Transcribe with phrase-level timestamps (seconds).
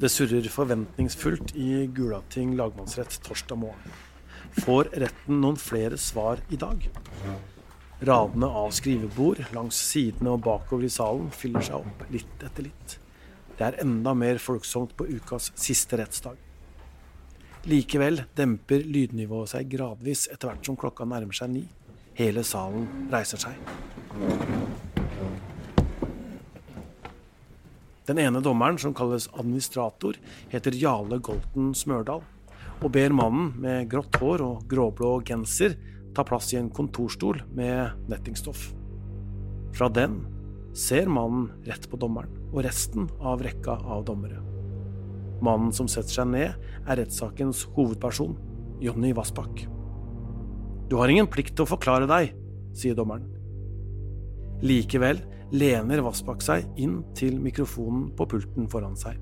[0.00, 3.96] Det surrer forventningsfullt i Gulating lagmannsrett torsdag morgen.
[4.56, 6.88] Får retten noen flere svar i dag?
[8.06, 12.98] Radene av skrivebord langs sidene og bakover i salen fyller seg opp litt etter litt.
[13.56, 16.36] Det er enda mer folksomt på ukas siste rettsdag.
[17.66, 21.64] Likevel demper lydnivået seg gradvis etter hvert som klokka nærmer seg ni.
[22.16, 24.84] Hele salen reiser seg.
[28.06, 30.14] Den ene dommeren, som kalles administrator,
[30.52, 32.22] heter Jale Golten Smørdal,
[32.76, 35.74] og ber mannen med grått hår og gråblå genser
[36.16, 38.70] ta plass i en kontorstol med nettingstoff.
[39.76, 40.20] Fra den
[40.76, 44.40] ser mannen rett på dommeren og resten av rekka av dommere.
[45.44, 46.54] Mannen som setter seg ned,
[46.86, 48.36] er rettssakens hovedperson,
[48.80, 49.66] Jonny Vassbakk.
[50.88, 52.32] Du har ingen plikt til å forklare deg,
[52.76, 53.35] sier dommeren.
[54.64, 55.20] Likevel
[55.52, 59.20] lener Vassbakk seg inn til mikrofonen på pulten foran seg.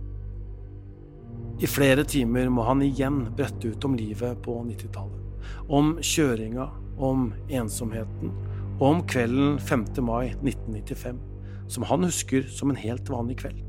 [1.62, 5.20] I flere timer må han igjen brette ut om livet på 90-tallet.
[5.68, 6.66] Om kjøringa,
[6.98, 8.32] om ensomheten,
[8.78, 9.84] og om kvelden 5.
[10.02, 11.20] mai 1995
[11.68, 13.60] som han husker som en helt vanlig kveld.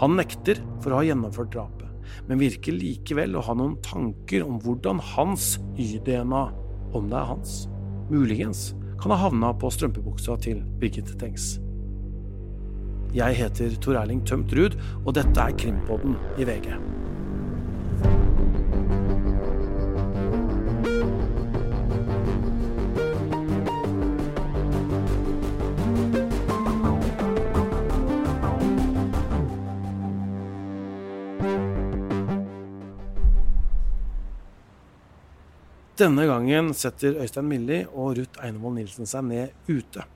[0.00, 1.88] Han nekter for å ha gjennomført drapet,
[2.28, 6.44] men virker likevel å ha noen tanker om hvordan hans Y-DNA,
[6.96, 7.64] om det er hans,
[8.10, 11.54] muligens kan ha havna på strømpebuksa til Birgitte Tengs.
[13.16, 16.76] Jeg heter Tor Erling Tømt Ruud, og dette er Krimpodden i VG.
[36.00, 40.06] Denne gangen setter Øystein Milli og Ruth Einevold Nilsen seg ned ute.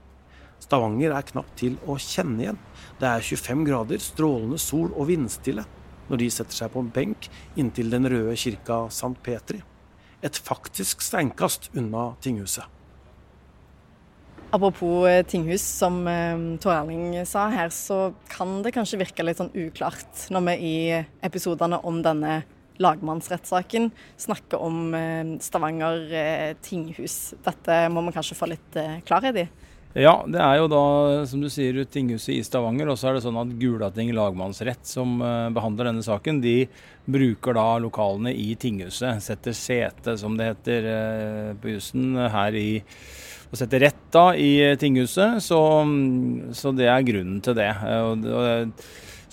[0.63, 2.61] Stavanger er knapt til å kjenne igjen.
[2.97, 5.67] Det er 25 grader, strålende sol og vindstille
[6.09, 7.29] når de setter seg på en benk
[7.61, 9.13] inntil den røde kirka St.
[9.27, 9.61] Petri.
[10.25, 12.65] Et faktisk steinkast unna tinghuset.
[14.55, 19.43] Apropos eh, tinghus, som eh, Tor Erling sa her, så kan det kanskje virke litt
[19.43, 20.77] sånn uklart når vi i
[21.27, 22.39] episodene om denne
[22.83, 27.35] lagmannsrettssaken snakker om eh, Stavanger eh, tinghus.
[27.45, 29.47] Dette må vi kanskje få litt eh, klarhet i?
[29.95, 30.81] Ja, det er jo da,
[31.31, 32.91] som du sier, tinghuset i Stavanger.
[32.91, 35.21] Og så er det sånn at Gulating lagmannsrett, som
[35.55, 36.65] behandler denne saken, de
[37.07, 39.23] bruker da lokalene i tinghuset.
[39.23, 40.91] Setter sete, som det heter
[41.63, 42.69] på jussen, her i
[43.55, 45.39] og setter rett da i tinghuset.
[45.45, 47.71] Så, mm, så det er grunnen til det.
[48.03, 48.75] Og, og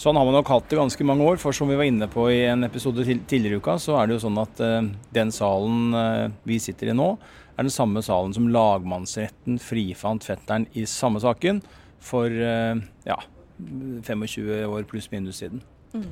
[0.02, 1.38] Sånn har man nok hatt det ganske mange år.
[1.38, 4.16] For som vi var inne på i en episode tidligere i uka, så er det
[4.16, 4.80] jo sånn at uh,
[5.14, 7.12] den salen uh, vi sitter i nå,
[7.54, 11.62] er den samme salen som lagmannsretten frifant fetteren i samme saken
[12.02, 13.20] for uh, ja,
[13.62, 15.62] 25 år pluss minus siden.
[15.94, 16.10] Mm.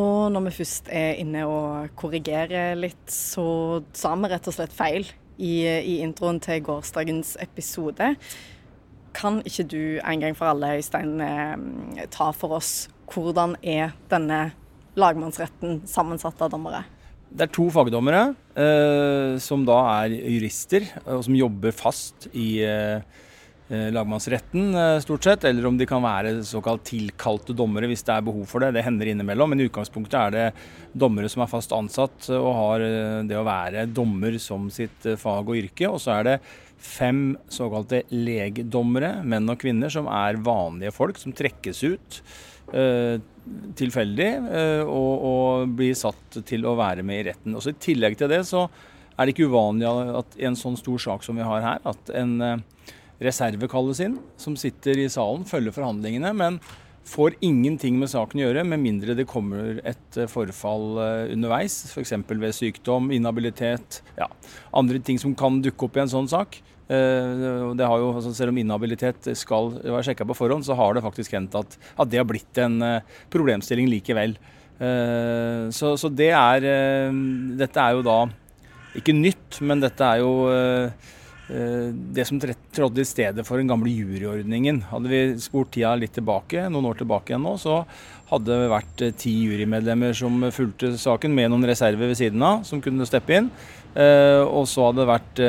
[0.00, 3.44] Og når vi først er inne og korrigerer litt, så
[3.94, 5.06] sa vi rett og slett feil
[5.36, 8.16] i, i introen til gårsdagens episode.
[9.16, 14.52] Kan ikke du en gang for alle, Øystein, eh, ta for oss hvordan er denne
[14.98, 16.84] lagmannsretten sammensatt av dommere?
[17.32, 18.22] Det er to fagdommere
[18.60, 23.00] eh, som da er jurister, og som jobber fast i eh,
[23.72, 25.46] eh lagmannsretten eh, stort sett.
[25.48, 28.74] Eller om de kan være såkalt tilkalte dommere hvis det er behov for det.
[28.76, 29.54] Det hender innimellom.
[29.54, 30.46] Men i utgangspunktet er det
[30.92, 35.48] dommere som er fast ansatt og har eh, det å være dommer som sitt fag
[35.48, 35.88] og yrke.
[35.88, 36.36] Og så er det
[36.82, 42.18] fem såkalte legdommere, menn og kvinner, som er vanlige folk som trekkes ut
[42.74, 43.20] eh,
[43.78, 47.56] tilfeldig eh, og, og, blir satt til å være med i retten.
[47.58, 48.66] Også I tillegg til det så
[49.12, 49.88] er det ikke uvanlig
[50.18, 54.02] at i en sånn stor sak som vi har her, at en eh, reserve kalles
[54.02, 56.58] inn, som sitter i salen, følger forhandlingene, men
[57.08, 61.00] får ingenting med saken å gjøre, med mindre det kommer et forfall
[61.32, 62.14] underveis, f.eks.
[62.30, 64.28] ved sykdom, inhabilitet, ja,
[64.72, 66.60] andre ting som kan dukke opp i en sånn sak.
[66.92, 67.42] Eh,
[67.78, 71.54] jo, altså, selv om inhabilitet skal være sjekka på forhånd, så har det faktisk hendt
[71.58, 74.36] at, at det har blitt en eh, problemstilling likevel.
[74.82, 76.66] Eh, så, så, det er
[77.60, 78.18] Dette er jo da
[78.98, 80.32] ikke nytt, men dette er jo
[81.48, 84.78] det som trådte i stedet for den gamle juryordningen.
[84.88, 87.80] Hadde vi spurt tida litt tilbake, noen år tilbake igjen nå, så
[88.30, 92.80] hadde det vært ti jurymedlemmer som fulgte saken med noen reserver ved siden av, som
[92.80, 93.50] kunne steppe inn.
[93.92, 95.44] Og så hadde det vært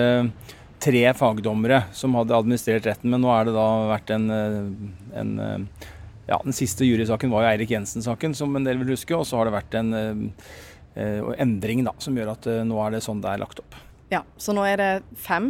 [0.84, 5.34] tre fagdommere som hadde administrert retten, men nå er det da vært en, eh, en
[5.40, 5.88] eh,
[6.28, 9.12] ja, Den siste jurysaken var jo Eirik Jensen-saken, som en del vil huske.
[9.12, 13.02] Og så har det vært en uh, endring da, som gjør at nå er det
[13.04, 13.76] sånn det er lagt opp.
[14.08, 15.50] Ja, Så nå er det fem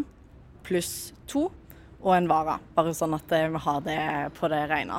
[0.66, 1.50] pluss to.
[2.04, 2.58] og en vara.
[2.76, 4.00] Bare sånn at vi har det
[4.36, 4.98] på det rene.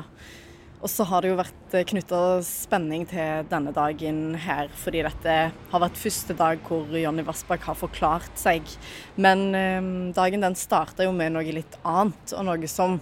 [0.85, 5.37] Og så har det jo vært knytta spenning til denne dagen her, fordi dette
[5.73, 8.69] har vært første dag hvor Jonny Vassbakk har forklart seg.
[9.17, 12.99] Men eh, dagen den starta jo med noe litt annet, og noe som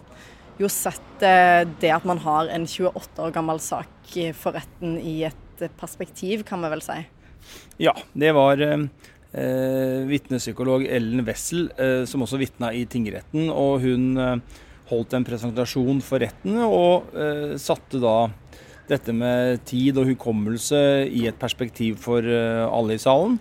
[0.62, 5.66] jo setter det at man har en 28 år gammel sak for retten i et
[5.78, 7.00] perspektiv, kan vi vel si.
[7.82, 8.86] Ja, det var eh,
[9.32, 13.48] eh vitnepsykolog Ellen Wessel eh, som også vitna i tingretten.
[13.50, 14.36] og hun eh,
[14.92, 18.30] holdt en presentasjon for retten og eh, satte da
[18.90, 23.38] dette med tid og hukommelse i et perspektiv for eh, alle i salen.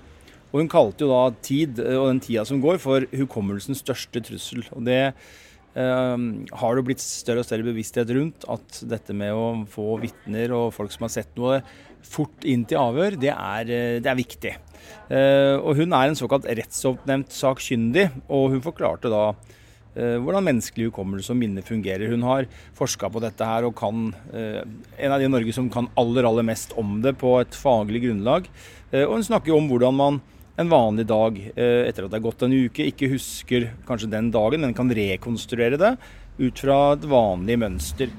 [0.51, 4.23] Og hun kalte jo da tid eh, og den tida som går for hukommelsens største
[4.27, 4.63] trussel.
[4.75, 6.25] Og det eh,
[6.61, 10.73] har det blitt større og større bevissthet rundt at dette med å få vitner og
[10.77, 11.61] folk som har sett noe
[12.05, 13.67] fort inn til avhør, det er,
[14.01, 14.55] det er viktig.
[15.11, 19.31] Eh, og hun er en såkalt rettsoppnevnt sakkyndig, og hun forklarte da
[19.91, 22.07] Eh, hvordan menneskelig hukommelse og minne fungerer.
[22.13, 22.45] Hun har
[22.77, 24.61] forska på dette her og kan eh,
[25.03, 28.05] en av de i Norge som kan aller, aller mest om det på et faglig
[28.05, 28.47] grunnlag.
[28.91, 30.21] Og hun snakker om hvordan man
[30.59, 34.65] en vanlig dag etter at det er gått en uke, ikke husker kanskje den dagen,
[34.65, 35.93] men kan rekonstruere det
[36.41, 38.11] ut fra et vanlig mønster.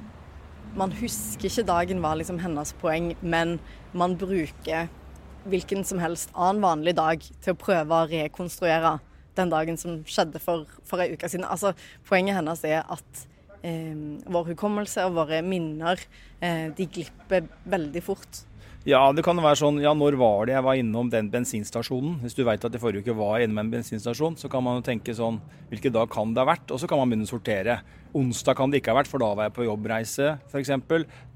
[0.81, 3.59] Man husker ikke dagen var liksom hennes poeng, men
[3.93, 4.89] man bruker
[5.49, 8.97] hvilken som helst annen vanlig dag til å prøve å rekonstruere
[9.39, 11.49] den dagen som skjedde for, for ei uke siden.
[11.49, 11.73] Altså,
[12.09, 13.27] poenget hennes er at
[13.65, 13.97] eh,
[14.29, 16.01] vår hukommelse og våre minner
[16.41, 18.45] eh, de glipper veldig fort.
[18.83, 22.17] Ja, det kan være sånn Ja, når var det jeg var innom den bensinstasjonen?
[22.25, 24.81] Hvis du veit at i forrige uke var jeg innom en bensinstasjon, så kan man
[24.81, 25.39] jo tenke sånn
[25.71, 26.67] Hvilken dag kan det ha vært?
[26.75, 27.77] Og så kan man begynne å sortere.
[28.19, 30.75] Onsdag kan det ikke ha vært, for da var jeg på jobbreise f.eks.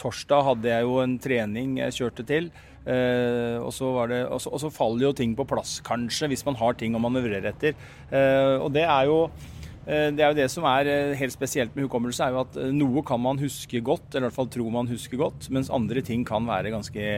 [0.02, 2.50] Torsdag hadde jeg jo en trening jeg kjørte til.
[2.86, 6.44] Eh, og, så det, og, så, og, så faller jo ting på plass, kanskje, hvis
[6.46, 7.74] man har ting å manøvrere etter.
[8.14, 11.74] Eh, og det er jo eh, det er jo det som er eh, helt spesielt
[11.74, 14.52] med hukommelse, er jo at eh, noe kan man huske godt, eller i hvert fall
[14.54, 17.10] tro man husker godt, mens andre ting kan være ganske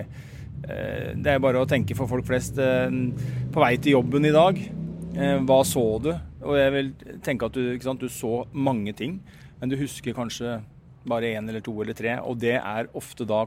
[0.58, 4.56] Det er bare å tenke for folk flest på vei til jobben i dag.
[5.46, 6.08] Hva så du?
[6.42, 6.88] Og jeg vil
[7.22, 9.20] tenke at du, sant, du så mange ting,
[9.60, 10.56] men du husker kanskje
[11.06, 13.44] bare én eller to eller tre, og det er ofte da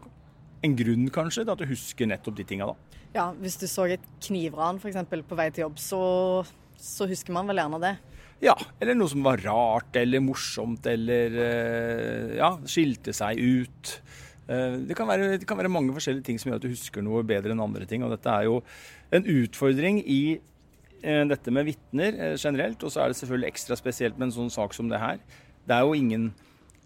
[0.65, 2.97] en grunn kanskje til at du husker nettopp de tinga da.
[3.15, 4.99] Ja, hvis du så et knivran f.eks.
[5.09, 6.01] på vei til jobb, så,
[6.79, 7.95] så, husker man vel gjerne det.
[8.41, 13.91] Ja, eller noe som var rart eller morsomt eller eh, ja, skilte seg ut.
[14.47, 17.05] Eh, det kan, være, det kan være mange forskjellige ting som gjør at du husker
[17.05, 18.05] noe bedre enn andre ting.
[18.07, 18.61] Og dette er jo
[19.13, 24.17] en utfordring i eh, dette med vitner generelt, og så er det selvfølgelig ekstra spesielt
[24.17, 25.21] med en sånn sak som det her.
[25.67, 26.31] Det er jo ingen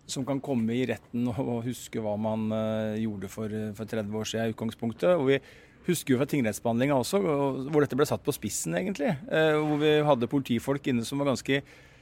[0.07, 4.19] som kan komme i retten og huske hva man uh, gjorde for, eh, for, 30
[4.19, 5.15] år siden i utgangspunktet.
[5.17, 5.39] Og vi
[5.87, 9.15] husker jo fra tingrettsbehandlinga også, hvor dette ble satt på spissen, egentlig.
[9.29, 11.61] Uh, hvor vi hadde politifolk inne som var ganske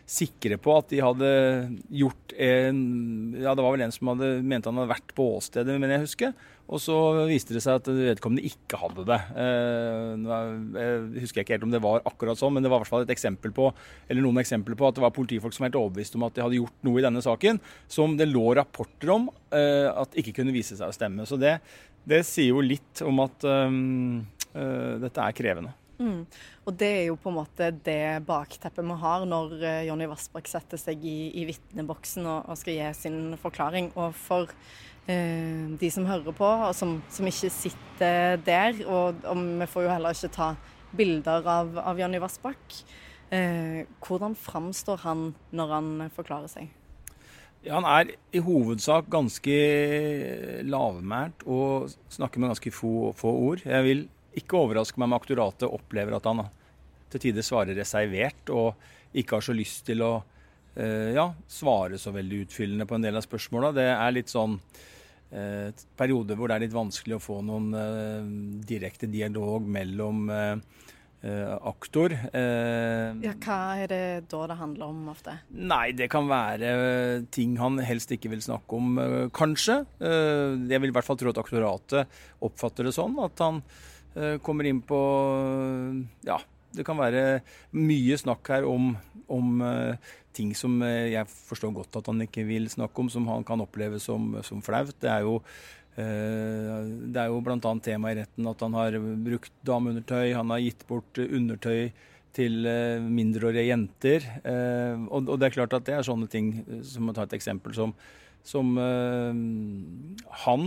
[0.10, 1.30] sikre på at de hadde
[1.94, 2.80] gjort en
[3.40, 6.04] Ja, det var vel en som hadde mente han hadde vært på åstedet, men jeg
[6.04, 6.34] husker.
[6.64, 6.96] Og så
[7.28, 9.20] viste det seg at vedkommende ikke hadde det.
[9.44, 10.28] Eh,
[10.80, 13.06] jeg husker ikke helt om det var akkurat sånn, men det var i hvert fall
[13.06, 13.70] et eksempel på
[14.08, 16.46] eller noen eksempler på at det var politifolk som var helt overbevist om at de
[16.46, 17.60] hadde gjort noe i denne saken
[17.92, 21.28] som det lå rapporter om eh, at ikke kunne vise seg å stemme.
[21.30, 21.58] Så det,
[22.08, 24.24] det sier jo litt om at um,
[24.56, 25.76] uh, dette er krevende.
[26.00, 26.24] Mm.
[26.66, 30.50] Og det er jo på en måte det bakteppet vi har når uh, Jonny Vassbakk
[30.50, 33.92] setter seg i, i vitneboksen og, og, skal gi sin forklaring.
[34.00, 34.52] Og for
[35.08, 39.88] eh, de som hører på, og som, som ikke sitter der, og, og, vi får
[39.88, 40.54] jo heller ikke ta
[40.94, 42.80] bilder av, av Jonny Vassbakk,
[43.34, 46.72] eh, hvordan framstår han når han forklarer seg?
[47.64, 49.54] Ja, Han er i hovedsak ganske
[50.68, 53.64] lavmælt og snakker med ganske få, få ord.
[53.64, 54.02] Jeg vil
[54.40, 56.46] ikke overraske meg med aktoratet opplever at han
[57.14, 58.74] til tider svarer reservert og
[59.14, 63.20] ikke har så lyst til å uh, ja, svare så veldig utfyllende på en del
[63.20, 63.74] av spørsmåla.
[63.78, 64.58] Det er litt sånn
[65.34, 68.32] eh, perioder hvor det er litt vanskelig å få noen eh,
[68.70, 70.26] direkte dialog mellom
[71.64, 72.12] aktor.
[72.12, 75.38] ja, hva er det da det handler om ofte?
[75.56, 76.74] Nei, det kan være
[77.32, 79.00] ting han helst ikke vil snakke om,
[79.32, 79.78] kanskje.
[80.04, 83.16] jeg vil i hvert fall tro at aktoratet oppfatter det sånn.
[83.24, 83.93] At han Eh,
[84.46, 84.98] kommer inn på
[86.28, 86.38] Ja,
[86.74, 87.42] det kan være
[87.78, 88.94] mye snakk her om,
[89.32, 93.30] om uh, ting som uh, jeg forstår godt at han ikke vil snakke om, som
[93.30, 94.96] han kan oppleve som, som flaut.
[95.02, 95.40] Det er jo
[95.94, 97.60] det er jo bl.a.
[97.86, 101.92] tema i retten at han har brukt dameundertøy, han har gitt bort undertøy
[102.34, 102.66] til
[103.06, 104.26] mindreårige jenter.
[105.14, 106.50] Og, det er klart at det er sånne ting,
[106.82, 107.94] som å ta et eksempel, som,
[108.42, 108.74] som
[110.42, 110.66] han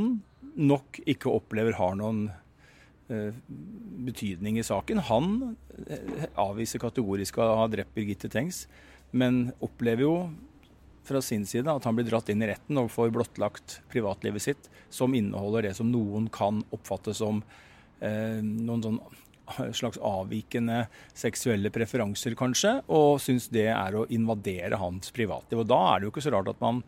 [0.55, 2.46] nok ikke opplever har noen Eh,
[3.09, 5.03] betydning i saken.
[5.11, 8.65] Han eh, avviser kategorisk å ha drept Birgitte Tengs,
[9.17, 10.17] men opplever jo
[11.07, 14.71] fra sin side at han blir dratt inn i retten og får blottlagt privatlivet sitt,
[14.91, 17.45] som inneholder det som noen kan oppfatte som
[18.01, 19.01] eh, noen sånn
[19.79, 25.63] slags avvikende seksuelle preferanser, kanskje, og syns det er å invadere hans privatliv.
[25.63, 26.83] Og Da er det jo ikke så rart at man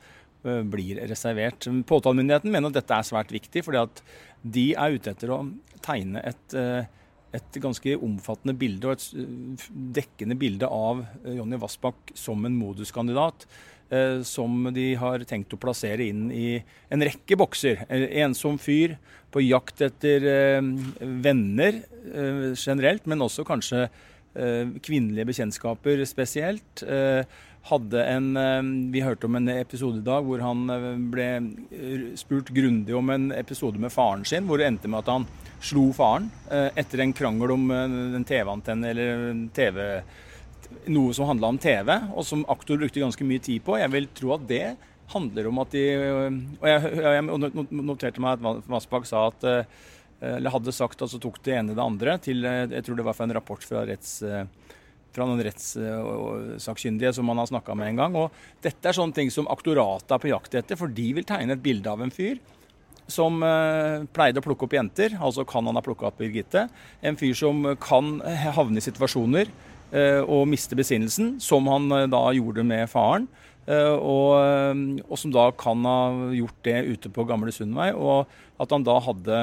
[0.70, 1.68] blir reservert.
[1.88, 4.02] Påtalemyndigheten mener at dette er svært viktig, fordi at
[4.42, 5.42] de er ute etter å
[5.84, 6.84] tegne et, uh,
[7.36, 9.66] et ganske omfattende bilde og et
[9.98, 13.48] dekkende bilde av Jonny Vassbakk som en moduskandidat.
[13.88, 16.58] Eh, som de har tenkt å plassere inn i
[16.92, 17.86] en rekke bokser.
[18.20, 18.98] Ensom fyr
[19.32, 20.68] på jakt etter eh,
[21.24, 23.88] venner eh, generelt, men også kanskje
[24.38, 26.82] kvinnelige bekjentskaper spesielt.
[27.68, 28.28] Hadde en,
[28.92, 30.62] vi hørte om en episode i dag hvor han
[31.12, 31.26] ble
[32.16, 35.26] spurt grundig om en episode med faren sin, hvor det endte med at han
[35.60, 40.24] slo faren etter en krangel om en TV-antenne eller TV-antenne
[40.88, 43.78] noe som handla om TV, og som aktor brukte ganske mye tid på.
[43.80, 44.64] Jeg vil tro at det
[45.12, 45.84] handler om at de
[46.60, 47.24] Og jeg, jeg
[47.72, 49.48] noterte meg at Vassbakk sa at
[50.18, 53.14] eller hadde sagt at så tok det ene det andre til Jeg tror det var
[53.14, 54.16] fra en rapport fra, retts,
[55.14, 58.18] fra noen rettssakkyndige som man har snakka med en gang.
[58.18, 61.56] Og dette er sånne ting som aktoratet er på jakt etter, for de vil tegne
[61.56, 62.40] et bilde av en fyr
[63.08, 66.66] som uh, pleide å plukke opp jenter, altså kan han ha plukka opp Birgitte.
[67.00, 68.18] En fyr som kan
[68.52, 69.48] havne i situasjoner
[69.88, 73.24] Eh, og miste besinnelsen, som han eh, da gjorde med faren.
[73.68, 75.98] Eh, og, og, som da kan ha
[76.36, 77.90] gjort det ute på Gamle Sundvei.
[77.92, 79.42] Og at han da hadde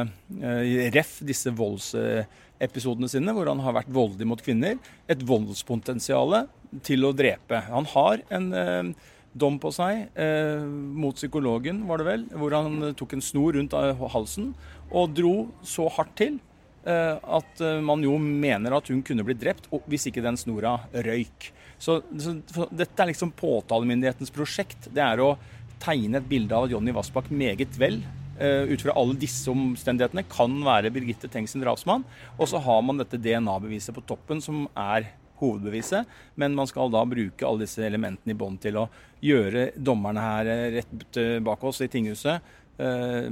[0.95, 4.79] ref disse voldsepisodene sine, hvor han har vært voldelig mot kvinner.
[5.11, 6.41] Et voldspotensial
[6.85, 7.61] til å drepe.
[7.69, 8.95] Han har en
[9.35, 13.75] dom på seg eh, mot psykologen, var det vel, hvor han tok en snor rundt
[14.15, 14.53] halsen
[14.95, 15.33] og dro
[15.67, 16.37] så hardt til
[16.85, 20.77] Eh, at eh, man jo mener at hun kunne blitt drept hvis ikke den snora
[20.93, 21.49] røyk.
[21.81, 24.89] Så, så, Dette er liksom påtalemyndighetens prosjekt.
[24.93, 25.35] Det er å
[25.83, 27.99] tegne et bilde av at Jonny Vassbakk meget vel
[28.39, 32.05] uh, ut fra alle disse omstendighetene kan være Birgitte Tengsen drapsmann.
[32.39, 36.07] Og så har man dette DNA-beviset på toppen, som er hovedbeviset.
[36.39, 38.89] Men man skal da bruke alle disse elementene i bånd til å
[39.25, 43.31] gjøre dommerne her rett bak oss i tinghuset Eh,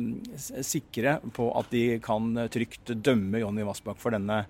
[0.64, 4.46] sikre på at de kan trygt dømme Jonny Vassbakk for, denne, eh,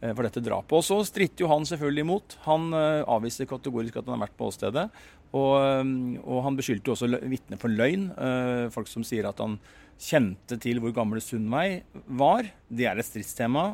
[0.00, 0.74] for dette drapet.
[0.78, 2.38] Og så stritter jo han selvfølgelig imot.
[2.46, 4.88] Han eh, avviser kategorisk at han har vært på åstedet.
[5.36, 5.58] Og,
[6.24, 8.06] og han beskyldte også vitner for løgn.
[8.72, 9.58] Folk som sier at han
[10.00, 11.82] kjente til hvor gamle Sundvei
[12.16, 12.48] var.
[12.72, 13.66] Det er et stridstema.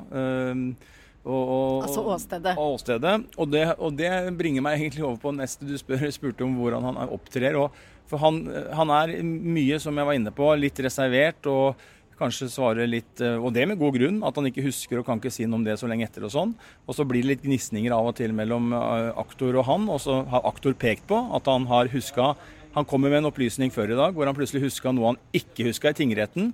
[1.24, 2.54] Og, og, altså åstedet.
[2.58, 3.14] åstedet.
[3.38, 6.84] Og, det, og, det, bringer meg egentlig over på neste du spør, spurte om hvordan
[6.90, 7.56] han opptrer.
[7.56, 7.70] og
[8.08, 8.42] for han,
[8.76, 11.80] han, er mye, som jeg var inne på, litt reservert og
[12.18, 15.20] kanskje svarer litt eh, Og det med god grunn, at han ikke husker og kan
[15.20, 16.54] ikke si noe om det så lenge etter og sånn.
[16.86, 20.02] Og så blir det litt gnisninger av og til mellom eh, aktor og han, og
[20.04, 22.34] så har aktor pekt på at han har huska
[22.74, 25.68] Han kommer med en opplysning før i dag hvor han plutselig huska noe han ikke
[25.68, 26.52] huska i tingretten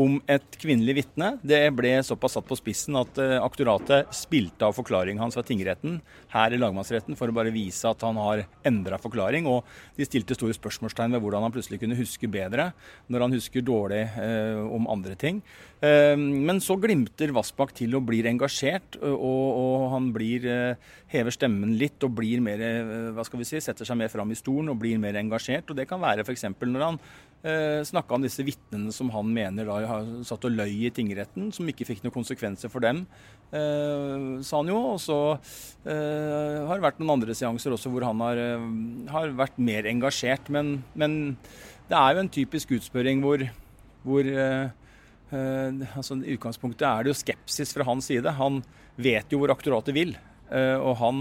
[0.00, 1.34] om et kvinnelig vitne.
[1.44, 5.98] Det ble såpass satt på spissen at uh, aktoratet spilte av forklaringen hans fra tingretten
[6.32, 9.48] her i lagmannsretten for å bare vise at han har endra forklaring.
[9.50, 9.66] Og
[9.98, 12.70] de stilte store spørsmålstegn ved hvordan han plutselig kunne huske bedre
[13.10, 15.42] når han husker dårlig eh, om andre ting.
[15.84, 19.16] Eh, men så glimter Vassbakk til og blir engasjert, og,
[19.60, 20.46] og han blir,
[21.12, 22.62] hever stemmen litt og blir mer,
[23.16, 25.70] hva skal vi si, setter seg mer fram i stolen og blir mer engasjert.
[25.70, 26.48] Og det kan være f.eks.
[26.62, 27.00] når han
[27.42, 31.50] eh, snakka om disse vitnene som han mener da har satt og løy i tingretten,
[31.54, 33.04] som ikke fikk noen konsekvenser for dem,
[33.52, 34.80] eh, sa han jo.
[34.94, 35.18] Og så
[35.84, 38.66] eh, har det vært noen andre seanser også hvor han har, eh,
[39.12, 40.50] har vært mer engasjert.
[40.52, 41.36] Men, men,
[41.90, 43.42] det er jo en typisk utspørring hvor,
[44.06, 44.70] hvor eh,
[45.34, 48.36] eh, altså I utgangspunktet er det jo skepsis fra hans side.
[48.38, 48.62] Han
[49.00, 50.18] vet jo hvor aktoratet vil.
[50.50, 51.18] og han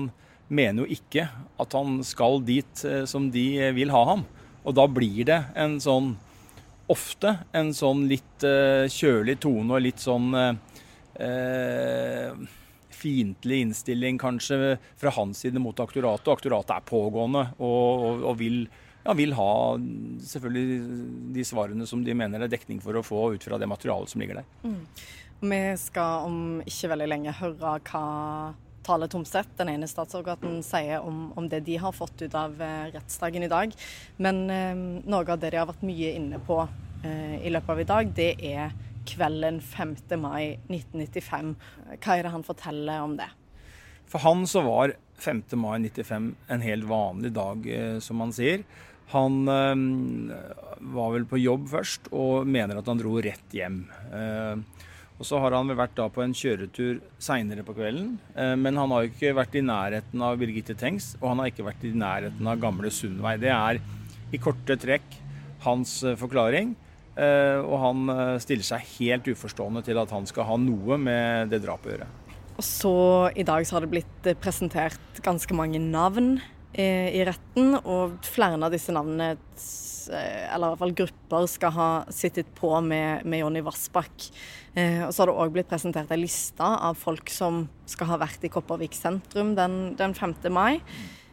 [0.50, 1.28] mener jo ikke
[1.62, 3.44] at han skal dit som de
[3.78, 4.24] vil ha ham.
[4.70, 6.16] Og da blir det en sånn
[6.90, 10.56] Ofte en sånn litt uh, kjølig tone og litt sånn uh,
[13.00, 16.26] fiendtlig innstilling kanskje fra hans side mot aktoratet.
[16.26, 18.64] Og aktoratet er pågående og, og, og vil,
[19.04, 19.52] ja, vil, ha
[20.32, 20.80] selvfølgelig
[21.38, 24.10] de svarene som de mener det er dekning for å få ut fra det materialet
[24.10, 24.50] som ligger der.
[24.66, 24.82] Mm.
[25.40, 28.08] Vi skal om ikke veldig lenge høre hva
[28.86, 32.92] Tale Tomseth, den ene statsadvokaten, sier om, om, det de har fått ut av eh,
[32.94, 33.74] rettsdagen i dag.
[34.18, 37.84] Men eh, noe av det de har vært mye inne på eh, i løpet av
[37.84, 38.76] i dag, det er
[39.10, 39.96] kvelden 5.
[40.22, 41.54] mai 1995.
[41.98, 43.30] Hva er det han forteller om det?
[44.10, 45.44] For han så var 5.
[45.60, 47.66] mai 1995 en helt vanlig dag,
[48.02, 48.64] som han sier.
[49.14, 49.50] Han
[50.80, 53.82] var vel på jobb først og mener at han dro rett hjem.
[54.14, 54.86] Eh,
[55.20, 58.14] og så har han vel vært da på en kjøretur seinere på kvelden.
[58.36, 61.52] Eh, men han har jo ikke vært i nærheten av Birgitte Tengs, og han har
[61.52, 63.36] ikke vært i nærheten av gamle Sundvei.
[63.42, 63.82] Det er
[64.32, 65.18] i korte trekk
[65.66, 66.78] hans forklaring.
[67.20, 71.90] Og han stiller seg helt uforstående til at han skal ha noe med det drapet
[71.90, 72.08] å gjøre.
[72.54, 72.94] Og så
[73.36, 76.38] i dag så har det blitt presentert ganske mange navn
[76.80, 79.34] i retten, og flere av disse navnene
[80.10, 84.30] Eh, eller i hvert fall grupper, skal ha sittet på med, med Jonny Vassbakk.
[84.80, 88.20] Eh, og så har det òg blitt presentert ei liste av folk som skal ha
[88.22, 90.38] vært i Kopervik sentrum den, den 5.
[90.54, 90.80] mai,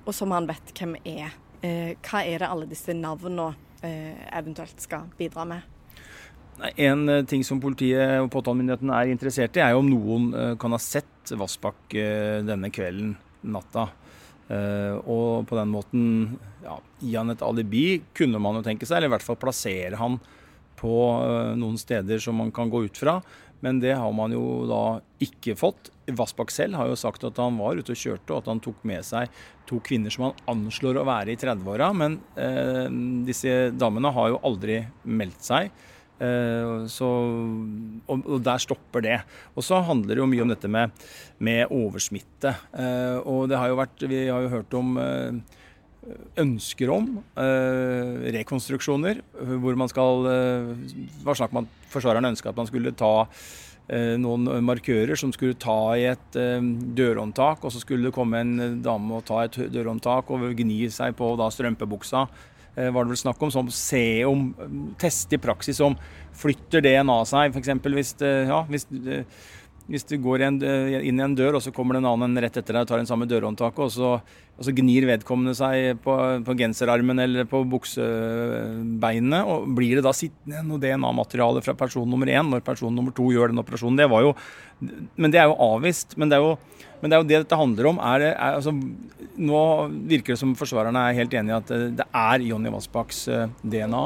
[0.07, 1.35] og som han vet hvem er.
[1.62, 3.53] Eh, hva er det alle disse navnene
[3.87, 5.73] eh, eventuelt skal bidra med?
[6.81, 10.79] En ting som politiet og påtalemyndigheten er interessert i, er jo om noen kan ha
[10.81, 11.93] sett Vassbakk
[12.49, 13.11] denne kvelden,
[13.53, 13.85] natta.
[15.05, 16.07] Og på den måten
[16.65, 17.85] ja, gi han et alibi,
[18.17, 20.17] kunne man jo tenke seg, eller i hvert fall plassere han
[20.78, 23.21] på uh, noen steder som man kan gå ut fra.
[23.64, 24.83] Men det har man jo da
[25.25, 25.90] ikke fått.
[26.12, 28.85] Vassbakk selv har jo sagt at han var ute og kjørte, og at han tok
[28.87, 29.33] med seg
[29.66, 31.90] to kvinner som han anslår å være i 30-åra.
[31.97, 32.87] Men uh,
[33.26, 35.73] disse damene har jo aldri meldt seg.
[36.16, 37.06] Eh, så,
[38.09, 39.18] og, og, der stopper det.
[39.54, 41.06] Og så handler det jo mye om dette med,
[41.38, 42.54] med oversmitte.
[42.73, 45.61] Eh, og det har jo vært Vi har jo hørt om eh,
[46.39, 47.13] ønsker om
[48.37, 49.23] rekonstruksjoner,
[49.63, 50.73] hvor man skal eh,
[51.27, 53.15] var snakk om at forsvarerne ønska at man skulle ta
[54.19, 59.15] noen markører som skulle ta i et dørhåndtak, og så skulle det komme en dame
[59.15, 62.25] og ta et dørhåndtak og gni seg på da strømpebuksa
[62.77, 64.51] Eh, var det vel snakk om, som se om
[65.01, 65.97] teste i praksis om
[66.37, 67.73] flytter DNA seg, f.eks.
[67.87, 68.85] Hvis, ja, hvis,
[69.87, 72.75] hvis du går inn i en dør, og så kommer det en annen rett etter
[72.75, 74.12] deg og tar den samme dørhåndtaket, og så,
[74.57, 76.14] og så gnir vedkommende seg på,
[76.47, 82.31] på, genserarmen eller på buksebeinet, og blir det da sittende noe DNA-materiale fra person nummer
[82.31, 84.00] én når person nummer to gjør den operasjonen?
[84.00, 84.35] Det var jo,
[85.14, 86.19] men det er jo avvist.
[86.19, 86.57] Men det er jo
[86.97, 87.99] men det er jo det dette handler om.
[88.00, 88.73] Er, er, altså,
[89.37, 89.62] nå
[90.09, 94.05] virker det som forsvarerne er helt enig i at det er Jonny Vassbakks eh, DNA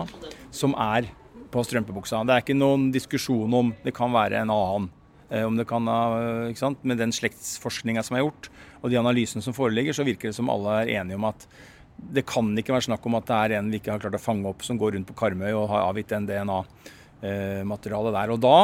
[0.51, 1.07] som er
[1.51, 2.25] på strømpebuksa.
[2.27, 4.91] Det er ikke noen diskusjon om det kan være en annen.
[5.31, 5.87] Eh, om det kan,
[6.51, 6.85] ikke sant?
[6.85, 10.51] Med den slektsforskninga som er gjort, og de analysene som foreligger, så virker det som
[10.53, 11.47] alle er enige om at
[12.01, 14.23] det kan ikke være snakk om at det er en vi ikke har klart å
[14.23, 18.33] fange opp, som går rundt på Karmøy og har avgitt en DNA-materiale eh, der.
[18.33, 18.57] Og da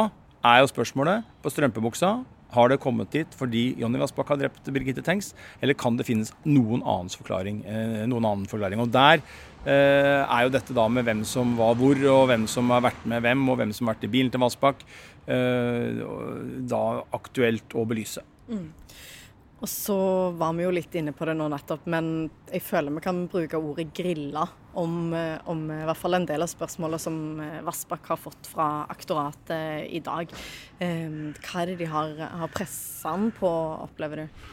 [0.47, 2.11] er jo spørsmålet på strømpebuksa
[2.53, 6.31] har det kommet dit fordi Jonny Vassbakk har drept Birgitte Tengs, eller kan det finnes
[6.47, 6.83] noen
[7.17, 7.63] forklaring?
[7.65, 8.81] Eh, noen annen forklaring?
[8.83, 9.21] Og Der
[9.65, 13.05] eh, er jo dette da med hvem som var hvor, og hvem som har vært
[13.05, 14.85] med hvem, og hvem som har vært i bilen til Vassbakk,
[15.27, 16.03] eh,
[16.71, 16.83] da
[17.17, 18.23] aktuelt å belyse.
[18.47, 18.69] Mm.
[19.57, 19.97] Og så
[20.37, 23.57] var vi jo litt inne på det nå nettopp, men jeg føler vi kan bruke
[23.57, 24.43] ordet grilla
[24.77, 28.51] om, eh, om i hvert fall en del av spørsmålene som eh, Vassbakk har fått
[28.51, 30.29] fra aktoratet i dag.
[30.77, 33.49] Ehm, hva er det de har, har pressa han på,
[33.87, 34.45] opplever du?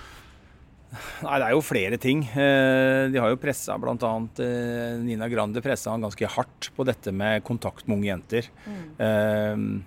[0.95, 2.25] Nei, Det er jo flere ting.
[2.25, 4.15] Eh, de har jo pressa bl.a.
[5.05, 8.49] Nina Grande pressa han ganske hardt på dette med kontakt med unge jenter.
[8.65, 9.83] Mm.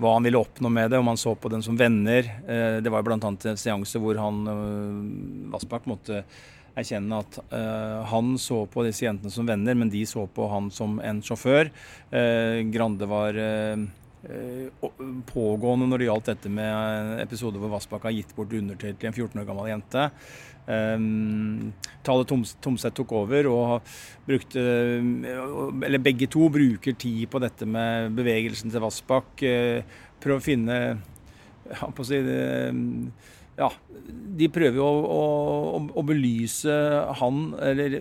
[0.00, 2.26] Hva han ville oppnå med det, om han så på dem som venner.
[2.46, 3.18] Eh, det var bl.a.
[3.18, 6.24] en seanse hvor han eh, Vassbakk måtte
[6.72, 10.70] erkjenne at uh, han så på disse jentene som venner, men de så på han
[10.72, 11.68] som en sjåfør.
[12.72, 13.36] Grande var
[15.28, 19.18] pågående når det gjaldt dette med episoder hvor Vassbakk har gitt bort undertøy til en
[19.18, 20.06] 14 år gammel jente.
[20.62, 21.72] Um,
[22.06, 23.88] Tale Tomseth tok over og
[24.28, 29.42] brukte Eller begge to bruker tid på dette med bevegelsen til Vassbakk.
[29.42, 29.82] Uh,
[30.22, 32.42] prøver å finne ja, på å si det,
[33.58, 33.68] ja,
[34.38, 35.22] de prøver jo å,
[35.78, 36.74] å, å, belyse
[37.18, 37.98] han, eller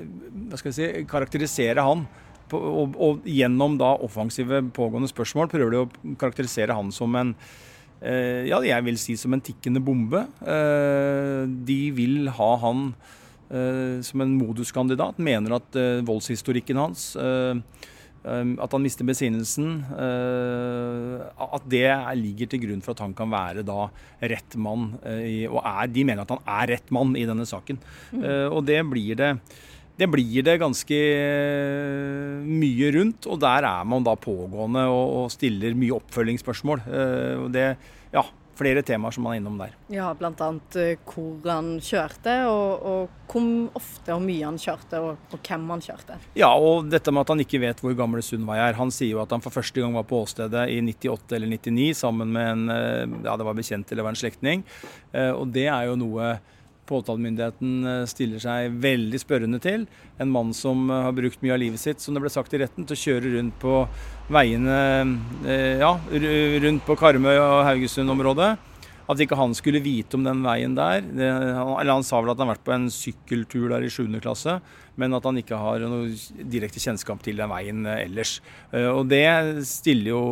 [0.49, 2.05] hva skal jeg si, karakterisere han.
[2.51, 7.35] På, og, og, gjennom da offensive pågående spørsmål prøver de å karakterisere han som en
[7.35, 7.70] Eh,
[8.01, 10.25] ja, jeg vil si som en tikkende bombe.
[10.41, 12.91] Eh, de vil ha han
[13.53, 15.21] eh, som en moduskandidat.
[15.21, 17.11] Mener at voldshistorikken hans
[18.21, 19.79] at han mister besinnelsen.
[21.41, 23.87] At det ligger til grunn for at han kan være da
[24.29, 24.91] rett mann.
[25.49, 27.81] Og er, de mener at han er rett mann i denne saken.
[28.13, 28.27] Mm.
[28.53, 29.31] Og det blir det
[29.99, 30.99] det blir det ganske
[32.47, 36.85] mye rundt, og der er man da pågående og, stiller mye oppfølgingsspørsmål.
[36.87, 37.65] Eh, det,
[38.13, 38.23] ja,
[38.57, 39.75] flere temaer som man er innom der.
[39.93, 40.47] Ja, bl.a.
[40.79, 45.67] Eh, hvor han kjørte, og, og, hvor ofte og mye han kjørte, og, og, hvem
[45.75, 46.17] han kjørte.
[46.39, 48.79] Ja, og dette med at han ikke vet hvor gamle Sundvei er.
[48.79, 51.91] Han sier jo at han for første gang var på åstedet i 98 eller 99
[52.03, 54.65] sammen med en eh, ja, det var bekjent eller var en slektning.
[55.11, 56.35] Og det er jo noe
[56.91, 59.85] påtalemyndigheten eh, stiller seg veldig spørrende til.
[60.21, 62.61] En mann som eh, har brukt mye av livet sitt, som det ble sagt i
[62.61, 63.77] retten, til å kjøre rundt på
[64.31, 64.81] veiene
[65.45, 65.95] eh, ja,
[66.65, 68.51] rundt på Karmøy og Haugesund-området.
[69.11, 71.01] At ikke han skulle vite om den veien der.
[71.03, 74.05] Det, eller han sa vel at han har vært på en sykkeltur der i 7.
[74.23, 74.59] klasse,
[75.01, 76.13] men at han ikke har noe
[76.47, 78.37] direkte kjennskap til den veien ellers.
[78.93, 79.25] Og det
[79.67, 80.23] stiller jo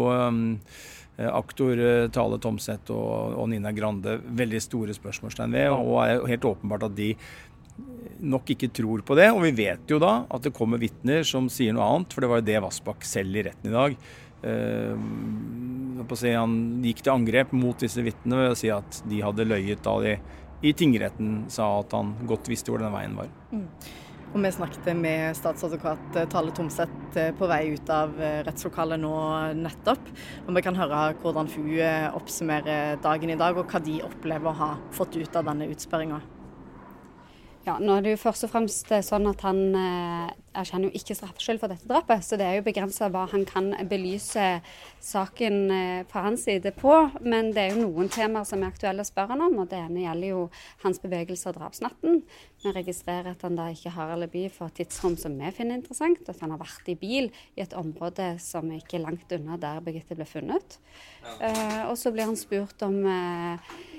[1.27, 1.79] aktor
[2.15, 6.95] Tale Tomseth og, og, Nina Grande veldig store spørsmålstegn ved, og er helt åpenbart at
[6.95, 7.13] de
[8.19, 9.29] nok ikke tror på det.
[9.33, 12.31] Og vi vet jo da at det kommer vitner som sier noe annet, for det
[12.31, 13.95] var jo det Vassbakk selv i retten i dag.
[14.39, 14.95] Uh,
[16.15, 16.53] si, han
[16.85, 20.13] gikk til angrep mot disse vitnene ved å si at de hadde løyet da de
[20.63, 23.29] i tingretten sa at han godt visste hvor den veien var.
[23.51, 23.67] Mm.
[24.29, 28.13] Og Vi snakket med statsadvokat eh, Tale Tomseth eh, på vei ut av
[28.45, 29.13] rettslokalet nå
[29.57, 30.11] nettopp.
[30.45, 34.59] Og Vi kan høre hvordan hun oppsummerer dagen i dag, og hva de opplever å
[34.61, 36.21] ha fått ut av denne utspørringa.
[37.67, 40.99] Ja, nå er det jo først og fremst eh, sånn at han eh, erkjenner jo
[40.99, 44.45] ikke straffskyld for dette drapet, så det er jo begrensa hva han kan belyse
[45.03, 46.93] saken på fra hans side på.
[47.21, 49.77] Men det er jo noen temaer som er aktuelle å spørre han om, og det
[49.79, 50.41] ene gjelder jo
[50.83, 52.23] hans bevegelser drapsnatten.
[52.63, 56.41] Vi registrerer at han da ikke har alibi for tidsrom som vi finner interessant, at
[56.43, 60.17] han har vært i bil i et område som er ikke langt unna der Birgitte
[60.17, 60.79] ble funnet.
[61.21, 61.37] Ja.
[61.37, 63.71] Uh, og så blir han spurt om eh,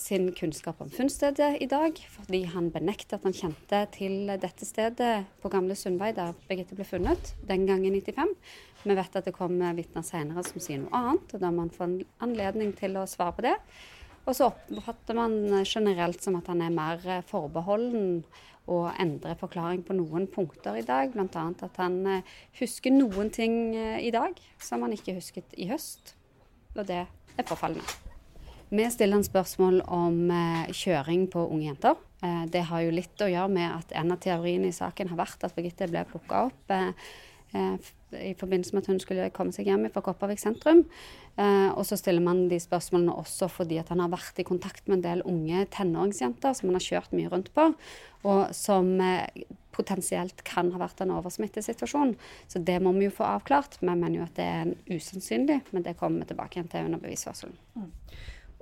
[0.00, 5.26] sin kunnskap om funnstedet i dag, fordi han benekter at han kjente til dette stedet
[5.42, 8.32] på Gamle Sundvei, der Birgitte ble funnet, den gangen i 95.
[8.84, 11.74] Vi vet at det kommer vitner senere som sier noe annet, og da må man
[11.74, 13.54] få en anledning til å svare på det.
[14.24, 15.36] Og så oppfatter man
[15.68, 18.24] generelt som at han er mer forbeholden
[18.72, 21.12] og endrer forklaring på noen punkter i dag.
[21.12, 21.44] Bl.a.
[21.52, 26.16] at han eh, husker noen ting eh, i dag som han ikke husket i høst.
[26.74, 28.03] Og det er påfallende.
[28.74, 31.98] Vi stiller en spørsmål om eh, kjøring på unge jenter.
[32.26, 35.20] Eh, det har jo litt å gjøre med at en av teoriene i saken har
[35.20, 39.68] vært at Birgitte ble plukka opp eh, i forbindelse med at hun skulle komme seg
[39.70, 40.82] hjem fra Kopervik sentrum.
[41.38, 44.88] Eh, og så stiller man de spørsmålene også fordi at han har vært i kontakt
[44.88, 47.70] med en del unge tenåringsjenter som han har kjørt mye rundt på,
[48.26, 52.14] og som eh, potensielt kan ha vært en oversmittesituasjon.
[52.50, 53.78] Så det må vi jo få avklart.
[53.78, 57.02] Vi mener jo at det er usannsynlig, men det kommer vi tilbake igjen til under
[57.06, 57.58] bevisførselen.
[57.78, 57.92] Mm.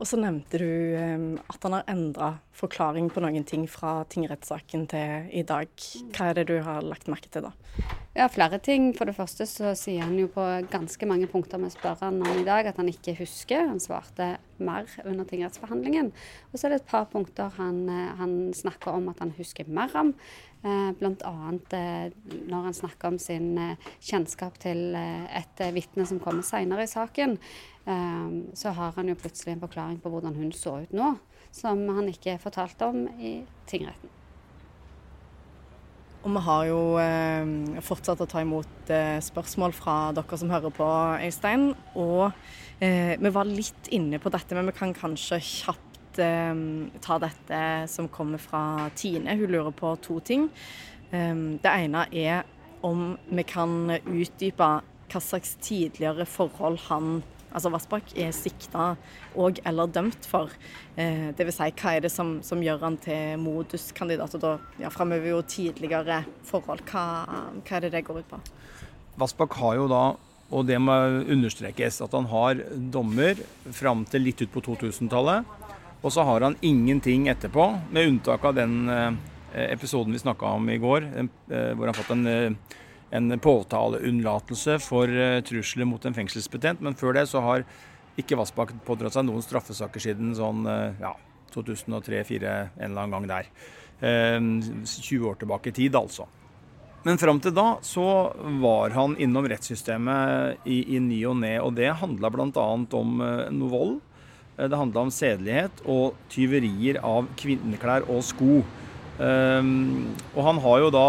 [0.02, 0.66] Og så nevnte du
[0.98, 5.70] um, at han har endra forklaring på noen ting fra tingrettssaken til i dag.
[6.10, 7.52] Hva er det du har lagt merke til da?
[8.16, 8.90] Ja, flere ting.
[8.98, 12.40] For det første så sier han jo på ganske mange punkter vi spør han om
[12.40, 13.68] i dag, at han ikke husker.
[13.70, 16.10] Han svarte mer under tingrettsbehandlingen.
[16.50, 19.70] Og så er det et par punkter han, eh, han snakker om at han husker
[19.70, 20.16] mer om.
[20.62, 21.35] Eh, Bl.a.
[21.79, 22.14] Eh,
[22.46, 23.53] når han snakker om sin
[23.98, 27.38] kjennskap til et vitne som kommer senere i saken.
[27.83, 31.09] Så har han jo plutselig en forklaring på hvordan hun så ut nå,
[31.51, 34.12] som han ikke fortalte om i tingretten.
[36.22, 40.70] Og vi har jo eh, fortsatt å ta imot eh, spørsmål fra dere som hører
[40.75, 40.87] på,
[41.27, 41.72] Øystein.
[41.98, 42.29] Og
[42.79, 47.61] eh, vi var litt inne på dette, men vi kan kanskje kjapt ehm, ta dette
[47.88, 49.37] som kommer fra Tine.
[49.38, 50.51] Hun lurer på to ting.
[51.12, 52.42] Um, det ene er
[52.83, 54.68] om vi kan utdype
[55.12, 57.20] hva slags tidligere forhold han
[57.53, 58.92] altså Vassbakk er sikta
[59.38, 60.53] og eller dømt for.
[60.96, 61.59] Eh, Dvs.
[61.59, 64.37] Si, hva er det som, som gjør han til moduskandidat?
[64.38, 66.85] Og da ja, framover jo tidligere forhold.
[66.88, 67.07] Hva,
[67.61, 68.40] hva, er det det går ut på?
[69.20, 70.05] Vassbakk har jo da,
[70.53, 70.96] og det må
[71.33, 73.40] understrekes, at han har dommer
[73.77, 75.62] fram til litt ut på 2000-tallet.
[76.02, 79.12] Og så har han ingenting etterpå, med unntak av den eh,
[79.70, 82.78] episoden vi snakka om i går, eh, hvor han har fått en eh,
[83.12, 85.10] en påtaleunnlatelse for
[85.44, 86.80] trusler mot en fengselsbetjent.
[86.80, 87.66] Men før det så har
[88.16, 90.64] ikke Vassbakk pådratt seg noen straffesaker siden sånn
[90.96, 91.10] ja,
[91.54, 93.50] 2003-2004, en eller annen gang der.
[94.02, 94.38] Uh, eh,
[94.84, 96.26] 20 år tilbake i tid, altså.
[97.02, 98.04] Men fram til da så
[98.62, 102.66] var han innom rettssystemet i, i ny og ne, og det handla bl.a.
[102.94, 103.96] om noe vold.
[104.56, 108.60] Det handla om sedelighet og tyverier av kvinneklær og sko.
[109.22, 111.06] Um, og han har jo da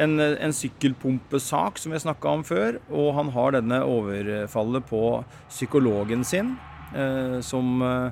[0.00, 2.78] en, en sykkelpumpesak som vi snakka om før.
[2.88, 6.56] Og han har denne overfallet på psykologen sin,
[6.94, 8.10] eh, som eh,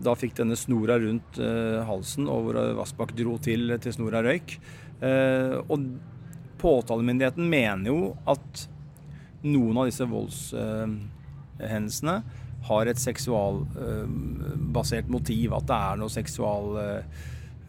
[0.00, 4.48] da fikk denne snora rundt eh, halsen, og hvor Vassbakk dro til til snora røyk.
[5.00, 5.78] Eh, og
[6.60, 8.68] påtalemyndigheten mener jo at
[9.40, 12.22] noen av disse voldshendelsene
[12.68, 15.52] har et seksualbasert motiv.
[15.56, 16.64] At det er noe seksual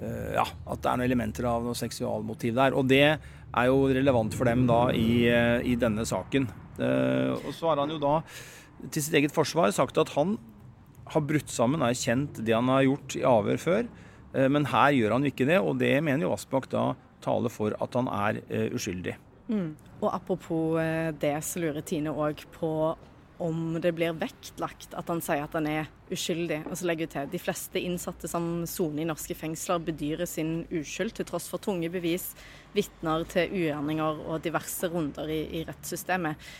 [0.01, 2.75] Eh, ja, at det er noen elementer av noe seksualmotiv der.
[2.77, 6.49] Og det er jo relevant for dem da i, eh, i denne saken.
[6.81, 8.13] Uh, og så har han jo da
[8.89, 10.37] til sitt eget forsvar sagt at han
[11.11, 13.89] har brutt sammen, har kjent det han har gjort i avhør før.
[14.31, 17.75] Men her gjør han jo ikke det, og det mener jo Aspak da taler for
[17.83, 18.39] at han er
[18.71, 19.17] uskyldig.
[19.51, 19.75] Mm.
[19.99, 20.79] Og apropos
[21.19, 22.71] det, så lurer Tine òg på
[23.41, 26.61] om det blir vektlagt at han sier at han er uskyldig.
[26.69, 30.61] Og så legger hun til de fleste innsatte som soner i norske fengsler, bedyrer sin
[30.69, 32.31] uskyld til tross for tunge bevis,
[32.75, 36.51] vitner til ugjerninger og diverse runder i, i rettssystemet.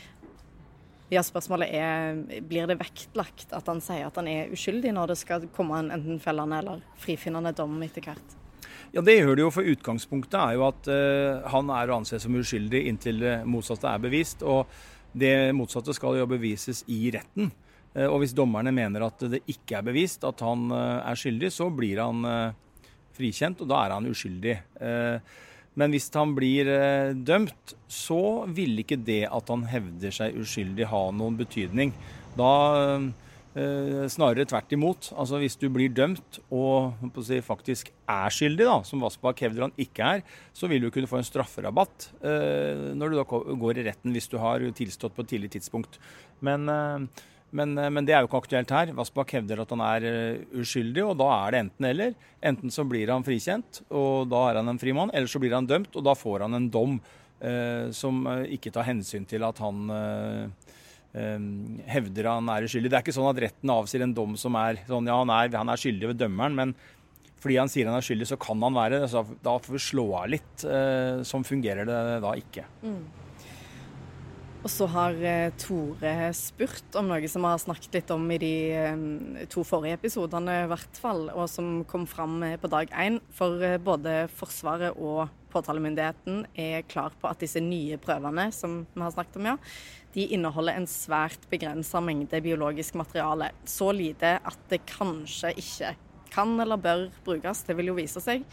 [1.11, 5.17] Ja, Spørsmålet er blir det vektlagt at han sier at han er uskyldig når det
[5.19, 8.37] skal komme en enten fellende eller frifinnende dom etter hvert?
[8.91, 12.19] Ja, Det gjør det jo, for utgangspunktet er jo at uh, han er å anse
[12.19, 14.43] som uskyldig inntil det motsatte er bevist.
[14.43, 14.71] og
[15.11, 17.51] det motsatte skal jo bevises i retten.
[17.93, 21.51] Eh, og hvis dommerne mener at det ikke er bevist at han eh, er skyldig,
[21.53, 22.59] så blir han eh,
[23.17, 24.53] frikjent, og da er han uskyldig.
[25.75, 26.67] Men hvis han blir
[27.27, 31.91] dømt, så vil ikke det at han hevder seg uskyldig ha noen betydning.
[32.39, 32.53] Da
[33.51, 35.09] snarere tvert imot.
[35.19, 36.93] Altså Hvis du blir dømt og
[37.25, 40.23] si, faktisk er skyldig, da, som Vassbakk hevder han ikke er,
[40.55, 43.25] så vil du kunne få en strafferabatt eh, når du da
[43.65, 45.99] går i retten hvis du har tilstått på et tidlig tidspunkt.
[46.39, 48.93] Men, eh, men, eh, men det er jo ikke aktuelt her.
[48.95, 50.09] Vassbakk hevder at han er
[50.55, 52.19] uskyldig, og da er det enten-eller.
[52.51, 55.67] Enten så blir han frikjent, og da er han en frimann, eller så blir han
[55.67, 57.01] dømt, og da får han en dom
[57.43, 60.79] eh, som ikke tar hensyn til at han Ehm,
[61.11, 62.87] hevder han er uskyldig.
[62.87, 65.49] Det er ikke sånn at retten avsier en dom som er sånn ja, han er,
[65.59, 66.71] han er skyldig ved dømmeren, men
[67.41, 69.09] fordi han sier han er skyldig, så kan han være det.
[69.11, 70.53] Så da får vi slå av litt.
[70.61, 72.67] Eh, sånn fungerer det da ikke.
[72.85, 73.01] Mm.
[74.61, 78.37] Og så har eh, Tore spurt om noe som vi har snakket litt om i
[78.43, 83.17] de eh, to forrige episodene, i hvert fall, og som kom fram på dag én.
[83.33, 89.11] For både Forsvaret og påtalemyndigheten er klar på at disse nye prøvene som vi har
[89.17, 89.57] snakket om, ja,
[90.15, 93.51] de inneholder en svært begrensa mengde biologisk materiale.
[93.65, 95.95] Så lite at det kanskje ikke
[96.31, 97.65] kan eller bør brukes.
[97.67, 98.45] Det vil jo vise seg.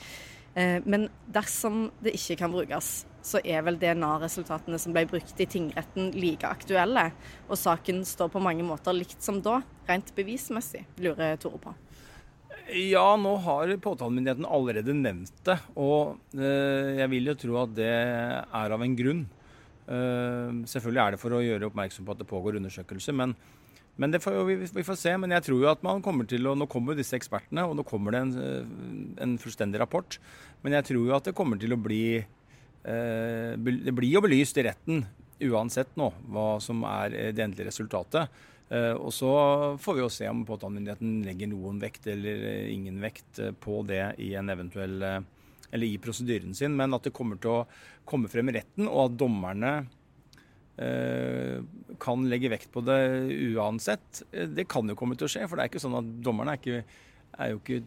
[0.55, 2.92] Eh, men dersom det ikke kan brukes,
[3.23, 7.11] så er vel DNA-resultatene som ble brukt i tingretten like aktuelle.
[7.49, 11.75] Og saken står på mange måter likt som da, rent bevismessig, lurer Tore på.
[12.68, 15.57] Ja, nå har påtalemyndigheten allerede nevnt det.
[15.81, 19.27] Og eh, jeg vil jo tro at det er av en grunn.
[19.88, 23.33] Eh, selvfølgelig er det for å gjøre oppmerksom på at det pågår undersøkelser, men,
[23.96, 25.14] men får vi, vi, får se.
[25.20, 27.87] Men jeg tror jo at man kommer til å Nå kommer disse ekspertene, og nå
[27.88, 28.74] kommer det en, eh,
[29.24, 30.18] en fullstendig rapport.
[30.64, 34.61] Men jeg tror jo at det kommer til å bli eh, Det blir jo belyst
[34.61, 35.07] i retten
[35.38, 38.40] uansett nå hva som er det endelige resultatet.
[38.98, 39.29] Og så
[39.81, 44.33] får vi jo se om påtalemyndigheten legger noen vekt eller ingen vekt på det i
[44.37, 45.07] en eventuell
[45.70, 47.64] eller i prosedyren sin, men at det kommer til å
[48.09, 49.72] komme frem i retten, og at dommerne
[50.81, 51.59] eh,
[52.00, 53.00] kan legge vekt på det
[53.52, 54.22] uansett.
[54.31, 56.62] Det kan jo komme til å skje, for det er ikke sånn at dommerne er
[56.62, 56.83] ikke
[57.38, 57.79] er jo ikke,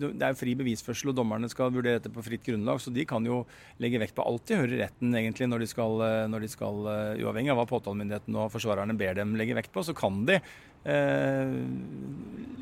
[0.00, 2.80] det er fri bevisførsel, og dommerne skal vurdere dette på fritt grunnlag.
[2.80, 3.42] Så de kan jo
[3.82, 6.82] legge vekt på alt de hører i retten, egentlig, når de skal, når de skal
[7.22, 11.56] uavhengig av hva påtalemyndigheten og forsvarerne ber dem legge vekt på, så kan de eh,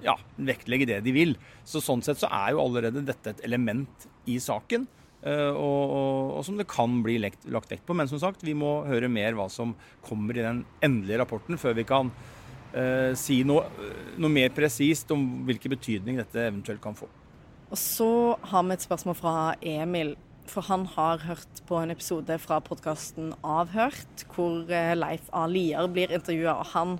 [0.06, 0.16] ja,
[0.50, 1.36] vektlegge det de vil.
[1.64, 4.88] Så Sånn sett så er jo allerede dette et element i saken.
[5.20, 7.96] Uh, og, og, og, som det kan bli lekt, lagt vekt på.
[7.96, 9.74] Men som sagt, vi må høre mer hva som
[10.06, 12.12] kommer i den endelige rapporten, før vi kan
[12.74, 13.66] uh, si noe,
[14.18, 17.08] noe mer presist om hvilken betydning dette eventuelt kan få.
[17.70, 18.10] Og Så
[18.50, 20.16] har vi et spørsmål fra Emil.
[20.50, 25.44] For han har hørt på en episode fra podkasten Avhørt, hvor eh, Leif A.
[25.46, 26.56] Lier blir intervjua.
[26.58, 26.96] Og han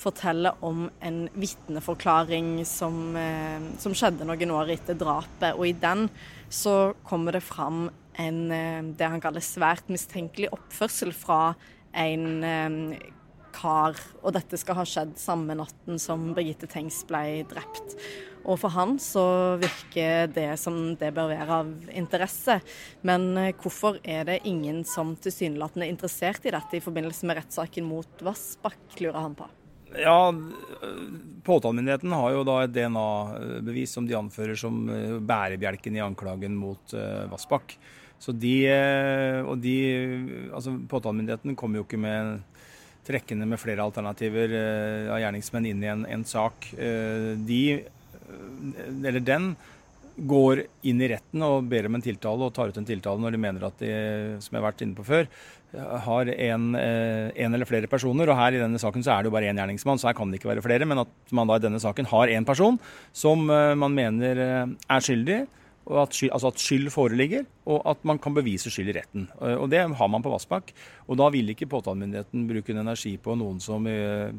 [0.00, 5.52] forteller om en vitneforklaring som, eh, som, skjedde noen år etter drapet.
[5.52, 6.08] Og i den
[6.48, 11.54] så kommer det fram en, eh, det han kaller svært mistenkelig oppførsel fra
[11.92, 12.96] en
[13.56, 13.98] eh, kar.
[14.22, 17.96] Og dette skal ha skjedd samme natten som Birgitte Tengs ble drept.
[18.46, 19.26] Og for han så
[19.58, 22.60] virker det som det bør være av interesse.
[23.02, 27.88] Men hvorfor er det ingen som tilsynelatende er interessert i dette i forbindelse med rettssaken
[27.88, 29.50] mot Vassbakk, lurer han på.
[29.94, 30.34] Ja,
[31.44, 36.94] Påtalemyndigheten har jo da et DNA-bevis som de anfører som eh, bærebjelken i anklagen mot
[36.96, 37.76] uh, Vassbakk.
[38.18, 39.76] Så de, eh, og de,
[40.50, 42.40] altså Påtalemyndigheten kommer jo ikke med
[43.06, 46.68] trekkende med flere alternativer uh, av gjerningsmenn inn i en, en sak.
[46.74, 47.62] Uh, de,
[48.98, 49.54] eller den,
[50.16, 53.34] går inn i retten og ber om en tiltale og tar ut en tiltale når
[53.34, 53.90] de mener at de,
[54.40, 55.28] som jeg har vært inne på før,
[55.76, 58.28] har en, eh, en, eller flere personer.
[58.28, 60.30] Og her i denne saken så er det jo bare én gjerningsmann, så her kan
[60.30, 60.86] det ikke være flere.
[60.86, 62.78] Men at man da i denne saken har én person
[63.12, 65.46] som eh, man mener eh, er skyldig.
[65.86, 69.28] Og at skyld, altså at skyld foreligger, og at man kan bevise skyld i retten.
[69.38, 70.72] Og Det har man på Vassbakk.
[71.06, 74.34] Og da vil ikke påtalemyndigheten bruke en energi på noen som uh,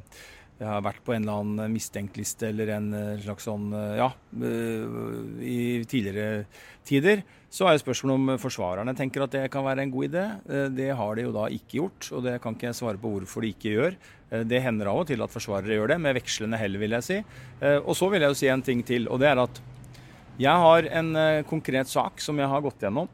[0.59, 2.87] har vært på en eller annen mistenkt-liste eller en
[3.21, 4.09] slags sånn Ja,
[4.41, 6.47] i tidligere
[6.87, 7.21] tider.
[7.53, 10.25] Så er jo spørsmålet om forsvarerne tenker at det kan være en god idé.
[10.73, 13.45] Det har de jo da ikke gjort, og det kan ikke jeg svare på hvorfor
[13.45, 13.97] de ikke gjør.
[14.49, 17.21] Det hender av og til at forsvarere gjør det, med vekslende hell, vil jeg si.
[17.85, 19.61] Og så vil jeg jo si en ting til, og det er at
[20.37, 21.09] jeg har en
[21.49, 23.09] konkret sak som jeg har gått gjennom,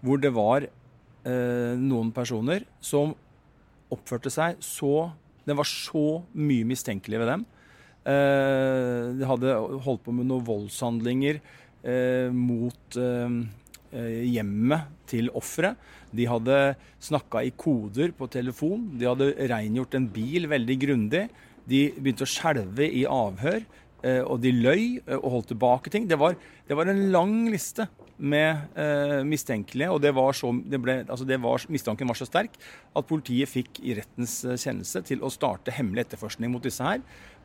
[0.00, 0.66] hvor det var
[1.26, 3.14] noen personer som
[3.92, 5.10] oppførte seg så
[5.46, 7.44] Det var så mye mistenkelig ved dem.
[8.06, 11.40] Eh, de hadde holdt på med noen voldshandlinger
[11.86, 13.36] eh, mot eh,
[14.26, 15.78] hjemmet til offeret.
[16.10, 16.56] De hadde
[17.02, 18.88] snakka i koder på telefon.
[18.98, 21.24] De hadde rengjort en bil veldig grundig.
[21.66, 23.62] De begynte å skjelve i avhør,
[24.26, 24.82] og de løy
[25.18, 26.04] og holdt tilbake ting.
[26.06, 26.36] Det var,
[26.68, 29.90] det var en lang liste med eh, mistenkelige.
[29.92, 32.56] Og det var så, det ble, altså det var, mistanken var så sterk
[32.96, 37.02] at politiet fikk i rettens eh, kjennelse til å starte hemmelig etterforskning mot disse her.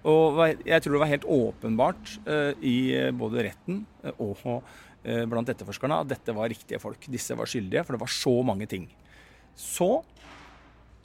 [0.07, 4.39] Og jeg tror det var helt åpenbart eh, i eh, både retten eh, og
[5.03, 7.05] eh, blant etterforskerne at dette var riktige folk.
[7.11, 8.87] Disse var skyldige, for det var så mange ting.
[9.57, 9.99] Så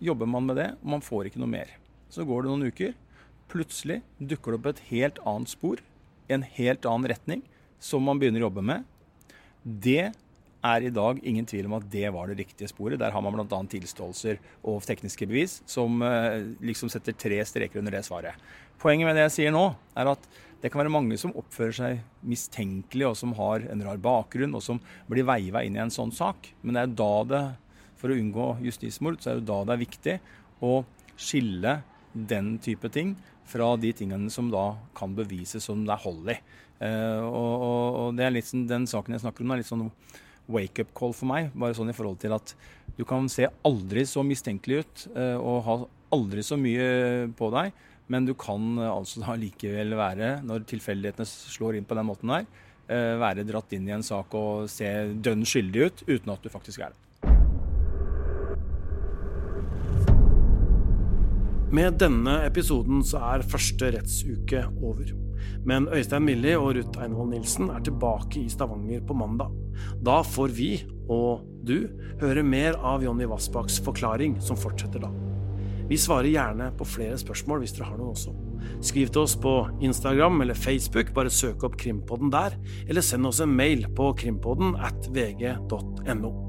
[0.03, 1.75] jobber man med det, og man får ikke noe mer.
[2.12, 2.95] Så går det noen uker.
[3.53, 5.83] Plutselig dukker det opp et helt annet spor,
[6.29, 7.43] en helt annen retning,
[7.79, 8.87] som man begynner å jobbe med.
[9.63, 10.11] Det
[10.67, 12.99] er i dag ingen tvil om at det var det riktige sporet.
[12.99, 13.61] Der har man bl.a.
[13.71, 18.35] tilståelser og tekniske bevis som eh, liksom setter tre streker under det svaret.
[18.83, 20.27] Poenget med det jeg sier nå, er at
[20.63, 24.65] det kan være mange som oppfører seg mistenkelig, og som har en rar bakgrunn, og
[24.65, 26.51] som blir veiva inn i en sånn sak.
[26.65, 27.43] Men det er da det,
[28.01, 30.17] for å unngå justismord, så er det da det er viktig
[30.67, 30.73] å
[31.17, 31.81] skille
[32.17, 33.15] den type ting
[33.47, 36.37] fra de tingene som da kan bevises som det er hold i.
[36.77, 39.89] Uh, og, sånn, Den saken jeg snakker om, er litt sånn
[40.53, 41.51] wake-up call for meg.
[41.55, 42.55] Bare sånn i forhold til at
[42.97, 45.79] du kan se aldri så mistenkelig ut uh, og ha
[46.17, 47.73] aldri så mye på deg,
[48.13, 52.35] men du kan uh, altså da likevel være, når tilfeldighetene slår inn på den måten
[52.35, 52.49] der,
[52.87, 54.87] være dratt inn i en sak og se
[55.19, 57.06] dønn skyldig ut uten at du faktisk er det.
[61.75, 65.09] Med denne episoden så er første rettsuke over.
[65.67, 69.51] Men Øystein Millie og Ruth Einvoll Nilsen er tilbake i Stavanger på mandag.
[70.07, 70.71] Da får vi,
[71.11, 71.89] og du,
[72.23, 75.11] høre mer av Jonny Vassbakks forklaring, som fortsetter da.
[75.91, 78.39] Vi svarer gjerne på flere spørsmål hvis dere har noen også.
[78.87, 82.55] Skriv til oss på Instagram eller Facebook, bare søk opp Krimpodden der,
[82.87, 86.46] eller send oss en mail på krimpodden at vg.no.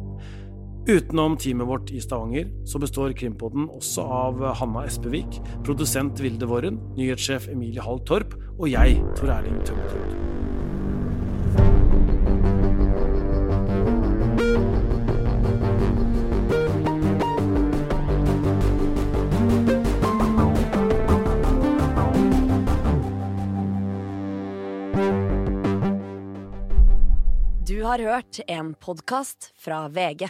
[0.88, 6.78] Utenom teamet vårt i Stavanger, så består Krimpodden også av Hanna Espevik, produsent Vilde Worren,
[6.96, 10.16] nyhetssjef Emilie Hall Torp og jeg, Tor Erling Tømmertrud.
[27.68, 30.30] Du har hørt en podkast fra VG.